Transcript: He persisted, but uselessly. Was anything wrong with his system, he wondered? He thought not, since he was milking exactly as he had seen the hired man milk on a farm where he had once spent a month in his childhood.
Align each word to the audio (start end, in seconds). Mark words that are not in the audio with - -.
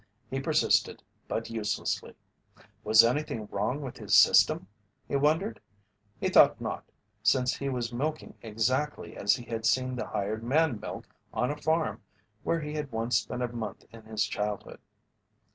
He 0.31 0.39
persisted, 0.39 1.03
but 1.27 1.51
uselessly. 1.51 2.15
Was 2.83 3.03
anything 3.03 3.45
wrong 3.51 3.81
with 3.81 3.97
his 3.97 4.15
system, 4.15 4.67
he 5.07 5.15
wondered? 5.15 5.61
He 6.19 6.27
thought 6.29 6.59
not, 6.59 6.85
since 7.21 7.57
he 7.57 7.69
was 7.69 7.93
milking 7.93 8.33
exactly 8.41 9.15
as 9.15 9.35
he 9.35 9.43
had 9.45 9.63
seen 9.63 9.95
the 9.95 10.07
hired 10.07 10.43
man 10.43 10.79
milk 10.79 11.07
on 11.31 11.51
a 11.51 11.55
farm 11.61 12.01
where 12.41 12.61
he 12.61 12.73
had 12.73 12.91
once 12.91 13.17
spent 13.17 13.43
a 13.43 13.47
month 13.49 13.85
in 13.93 14.01
his 14.05 14.25
childhood. 14.25 14.79